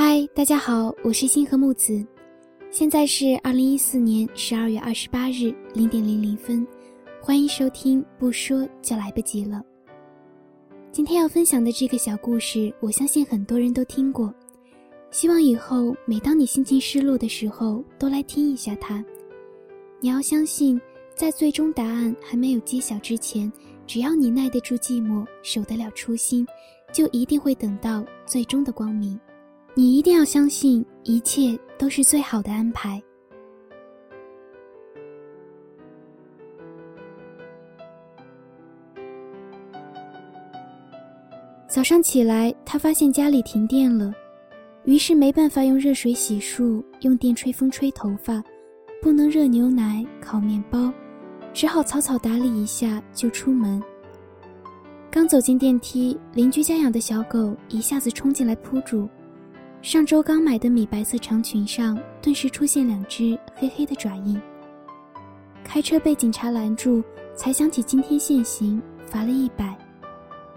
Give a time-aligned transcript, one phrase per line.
[0.00, 2.06] 嗨，大家好，我是星河木子，
[2.70, 6.64] 现在是二零一四年十二月二十八日零点零零分，
[7.20, 9.60] 欢迎收听不说就来不及了。
[10.92, 14.32] 今天要分享的这个小故事，我相信很多人都听过，
[15.10, 19.04] 希望以后每当你心情失落的时候，都来听一下它。
[19.98, 20.80] 你要相信，
[21.16, 23.52] 在最终答案还没有揭晓之前，
[23.84, 26.46] 只要你耐得住寂寞，守得了初心，
[26.92, 29.18] 就一定会等到最终的光明。
[29.78, 33.00] 你一定要相信，一切都是最好的安排。
[41.68, 44.12] 早上起来，他发现家里停电了，
[44.82, 48.42] 于是没办法用热水洗漱，用电吹风吹头发，
[49.00, 50.92] 不能热牛奶、烤面包，
[51.54, 53.80] 只好草草打理一下就出门。
[55.08, 59.08] 刚走进电梯，邻居家养的小狗一下子冲进来扑住。
[59.80, 64.40] 上周刚买的米白色长裙上，顿时出现两只黑黑的爪印。
[65.62, 67.02] 开车被警察拦住，
[67.36, 69.76] 才想起今天限行，罚了一百。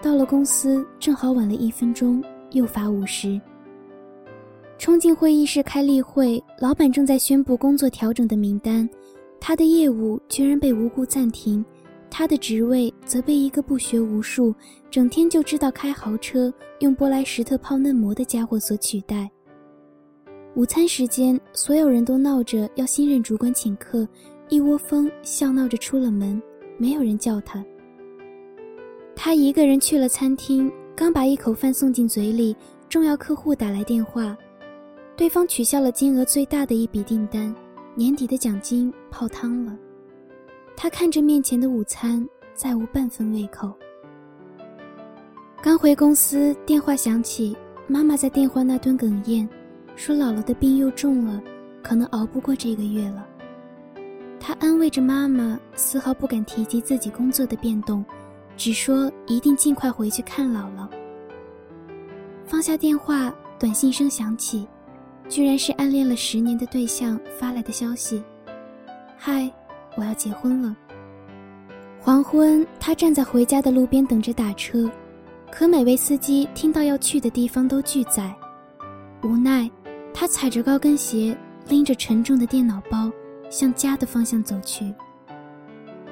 [0.00, 3.40] 到了公司，正好晚了一分钟，又罚五十。
[4.78, 8.88] 冲进会议室开例会，老板正在宣布工作调整的名单，
[9.40, 11.64] 他的业务居然被无故暂停。
[12.10, 14.54] 他的职位则被一个不学无术、
[14.90, 19.30] 整天就知道开豪车、用波莱石特泡嫩模的家伙所取代。
[20.54, 24.08] 午餐时间，所有人都闹着要新任主管请客，
[24.48, 26.42] 一窝蜂笑闹着出了门，
[26.76, 27.64] 没有人叫他。
[29.14, 32.56] 他一个人去了餐厅，刚把一口饭送进嘴里，
[32.88, 34.36] 重要客户打来电话，
[35.16, 37.54] 对方取消了金额最大的一笔订单，
[37.94, 39.76] 年底的奖金泡汤了。
[40.80, 43.76] 他看着面前的午餐，再无半分胃口。
[45.60, 47.56] 刚回公司，电话响起，
[47.88, 49.48] 妈妈在电话那端哽咽，
[49.96, 51.42] 说姥姥的病又重了，
[51.82, 53.26] 可能熬不过这个月了。
[54.38, 58.04] 他安慰着妈妈，丝毫不敢提及自己工作的变动，
[58.56, 60.88] 只说一定尽快回去看姥姥。
[62.44, 64.68] 放下电话，短信声响起，
[65.28, 68.22] 居然是暗恋了十年的对象发来的消息
[69.18, 69.52] ：“嗨。”
[69.98, 70.76] 我要结婚了。
[72.00, 74.88] 黄昏，他站在回家的路边等着打车，
[75.50, 78.32] 可每位司机听到要去的地方都拒载。
[79.22, 79.68] 无奈，
[80.14, 81.36] 他踩着高跟鞋，
[81.68, 83.10] 拎着沉重的电脑包，
[83.50, 84.94] 向家的方向走去。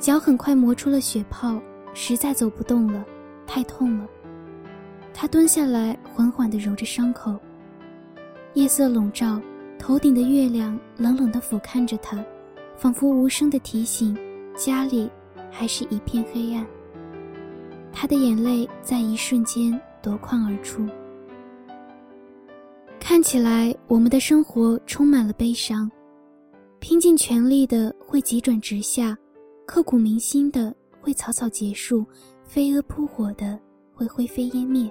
[0.00, 1.60] 脚很快磨出了血泡，
[1.94, 3.04] 实在走不动了，
[3.46, 4.06] 太痛了。
[5.14, 7.36] 他蹲下来，缓缓地揉着伤口。
[8.54, 9.40] 夜色笼罩，
[9.78, 12.18] 头顶的月亮冷冷地俯瞰着他。
[12.78, 14.16] 仿佛无声的提醒，
[14.56, 15.10] 家里
[15.50, 16.64] 还是一片黑暗。
[17.92, 20.86] 他的眼泪在一瞬间夺眶而出。
[23.00, 25.90] 看起来我们的生活充满了悲伤，
[26.78, 29.18] 拼尽全力的会急转直下，
[29.66, 32.06] 刻骨铭心的会草草结束，
[32.44, 33.58] 飞蛾扑火的
[33.92, 34.88] 会灰飞烟灭。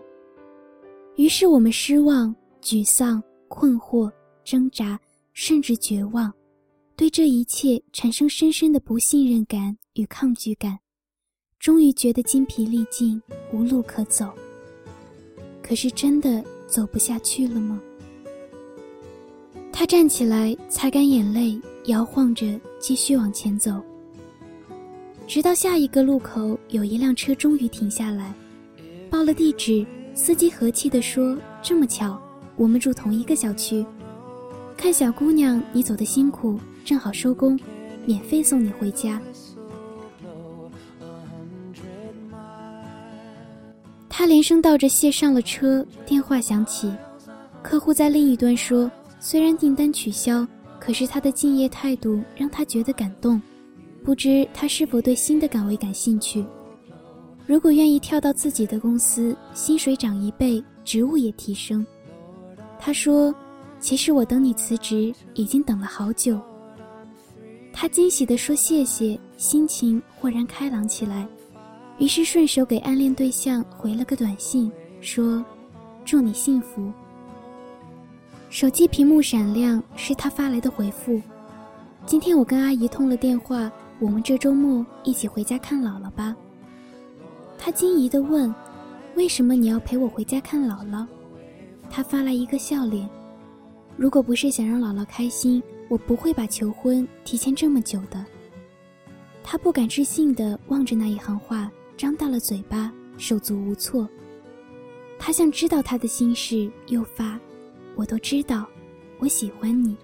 [1.15, 4.11] 于是我们失望、沮丧、困惑、
[4.43, 4.99] 挣扎，
[5.31, 6.33] 甚至绝望。
[6.97, 10.79] 对这一切产生深深的不信任感与抗拒感，
[11.59, 13.21] 终于觉得筋疲力尽，
[13.53, 14.33] 无路可走。
[15.61, 17.79] 可是真的走不下去了吗？
[19.71, 23.79] 他站起来，擦干眼泪，摇晃着继续往前走，
[25.27, 28.33] 直到下一个路口，有一辆车终于停下来，
[29.07, 32.19] 报了地址，司机和气地说：“这么巧，
[32.55, 33.85] 我们住同一个小区。
[34.77, 37.59] 看小姑娘，你走的辛苦。”正好收工，
[38.05, 39.19] 免费送你回家。
[44.07, 45.85] 他连声道着谢，上了车。
[46.05, 46.89] 电话响起，
[47.61, 48.89] 客户在另一端说
[49.19, 50.47] ：“虽然订单取消，
[50.79, 53.41] 可是他的敬业态度让他觉得感动。
[54.05, 56.45] 不知他是否对新的岗位感兴趣？
[57.45, 61.85] 如果愿意跳到自己的公司，薪水涨一倍，职务也提升。”
[62.79, 63.35] 他说
[63.79, 66.39] ：“其实我等你辞职，已经等了好久。”
[67.71, 71.27] 他惊喜地说：“谢谢。”心情豁然开朗起来，
[71.99, 75.45] 于是顺手给暗恋对象回了个短信，说
[76.03, 76.91] ：“祝你幸福。”
[78.49, 81.21] 手机屏幕闪亮，是他发来的回复
[82.03, 86.35] ：“今天我跟阿姨通了电话，我们这周末一起回家看姥姥吧。”
[87.59, 88.51] 他惊疑地问
[89.15, 91.05] ：“为什么你要陪我回家看姥姥？”
[91.91, 93.07] 他发来一个笑脸
[93.97, 98.25] ：“如果不是想让姥姥开心。”我不会把求婚提前这么久的。
[99.41, 104.05] 他不敢置信地望着那一行话，张大了嘴巴，手足无措。
[105.17, 107.39] 他像知道他的心事，又发
[107.95, 108.67] ：“我都知道，
[109.19, 109.95] 我喜欢你。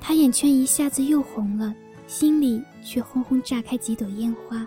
[0.00, 1.74] 他眼圈一下子又红了，
[2.06, 4.66] 心里却轰轰炸开几朵烟花。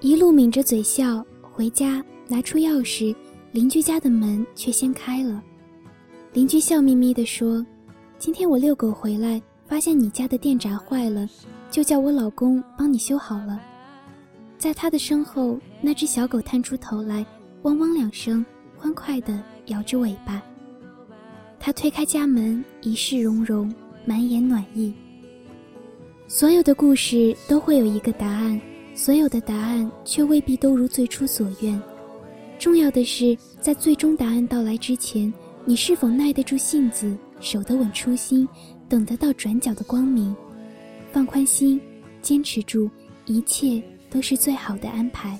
[0.00, 3.14] 一路抿着嘴笑回家，拿出钥匙，
[3.52, 5.42] 邻居家的门却先开了。
[6.36, 7.64] 邻居笑眯眯地说
[8.20, 11.26] ：“今天我遛狗回来，发现你家的电闸坏了，
[11.70, 13.58] 就叫我老公帮你修好了。”
[14.58, 17.24] 在他的身后，那只小狗探出头来，
[17.62, 18.44] 汪汪两声，
[18.76, 20.42] 欢快地摇着尾巴。
[21.58, 23.74] 他推开家门，一世融融，
[24.04, 24.92] 满眼暖意。
[26.28, 28.60] 所有的故事都会有一个答案，
[28.94, 31.80] 所有的答案却未必都如最初所愿。
[32.58, 35.32] 重要的是，在最终答案到来之前，
[35.68, 38.48] 你是否耐得住性子，守得稳初心，
[38.88, 40.32] 等得到转角的光明？
[41.10, 41.80] 放宽心，
[42.22, 42.88] 坚持住，
[43.24, 45.36] 一切都是最好的安排。